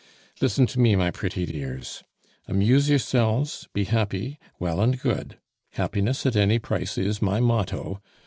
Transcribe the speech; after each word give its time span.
"Listen 0.41 0.65
to 0.65 0.79
me, 0.79 0.95
my 0.95 1.11
pretty 1.11 1.45
dears. 1.45 2.03
Amuse 2.47 2.89
yourselves, 2.89 3.67
be 3.71 3.83
happy 3.83 4.39
well 4.57 4.81
and 4.81 4.99
good! 4.99 5.37
Happiness 5.73 6.25
at 6.25 6.35
any 6.35 6.57
price 6.57 6.97
is 6.97 7.21
my 7.21 7.39
motto. 7.39 8.01